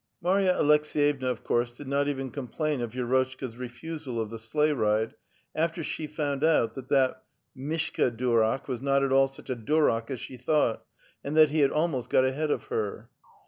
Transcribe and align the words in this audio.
Marta 0.19 0.51
Aleksetevna, 0.59 1.27
of 1.29 1.43
course, 1.43 1.77
did 1.77 1.87
not 1.87 2.07
even 2.07 2.31
complain 2.31 2.81
of 2.81 2.89
Vi^rotchka's 2.93 3.55
refusal 3.55 4.19
of 4.19 4.31
the 4.31 4.37
sleighride, 4.39 5.13
after 5.53 5.83
she 5.83 6.07
found 6.07 6.43
out 6.43 6.73
that 6.73 6.89
that 6.89 7.21
Mishka 7.53 8.09
di^raA: 8.09 8.67
was 8.67 8.81
not 8.81 9.03
at 9.03 9.11
all 9.11 9.27
such 9.27 9.51
a 9.51 9.55
durak 9.55 10.09
as 10.09 10.19
she 10.19 10.37
thought, 10.37 10.83
and 11.23 11.37
that 11.37 11.51
he 11.51 11.59
had 11.59 11.69
almost 11.69 12.09
got 12.09 12.25
ahead 12.25 12.49
of 12.49 12.63
her. 12.63 13.09